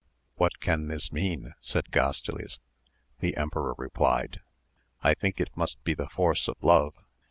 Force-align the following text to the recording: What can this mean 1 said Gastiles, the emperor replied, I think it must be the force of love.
What 0.37 0.59
can 0.59 0.87
this 0.87 1.11
mean 1.11 1.43
1 1.43 1.53
said 1.59 1.91
Gastiles, 1.91 2.57
the 3.19 3.37
emperor 3.37 3.75
replied, 3.77 4.41
I 5.03 5.13
think 5.13 5.39
it 5.39 5.55
must 5.55 5.83
be 5.83 5.93
the 5.93 6.09
force 6.09 6.47
of 6.47 6.55
love. 6.63 6.95